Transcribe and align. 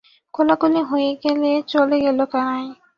কোলাকুলি 0.33 0.81
হয়ে 0.89 1.11
গেলে 1.23 1.51
চলে 1.67 1.97
গেল 2.05 2.19
কানাই। 2.31 2.65